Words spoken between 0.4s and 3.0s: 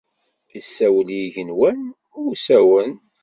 Isawel i yigenwan, usawen.